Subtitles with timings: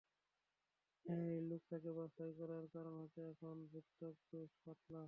[1.05, 4.99] হ্যাঁ, এই লোকেশনটা বাছাই করার কারণ হচ্ছে এখানে ভূত্বক বেশ পাতলা।